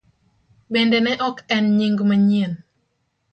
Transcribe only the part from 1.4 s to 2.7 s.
en nying manyien.